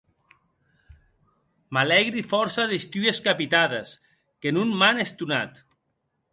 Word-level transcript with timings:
M'alègri 1.77 2.23
fòrça 2.33 2.65
des 2.73 2.87
tues 2.97 3.21
capitades, 3.29 3.95
que 4.43 4.57
non 4.59 4.75
m'an 4.81 5.05
estonat. 5.09 5.67